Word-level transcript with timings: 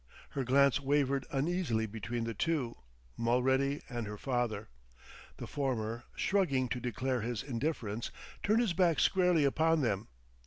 Her 0.31 0.43
glance 0.43 0.79
wavered 0.79 1.27
uneasily 1.31 1.85
between 1.85 2.23
the 2.23 2.33
two, 2.33 2.75
Mulready 3.17 3.83
and 3.87 4.07
her 4.07 4.17
father. 4.17 4.67
The 5.37 5.45
former, 5.45 6.05
shrugging 6.15 6.69
to 6.69 6.79
declare 6.79 7.21
his 7.21 7.43
indifference, 7.43 8.09
turned 8.41 8.61
his 8.61 8.73
back 8.73 8.99
squarely 8.99 9.43
upon 9.43 9.81
them. 9.81 10.07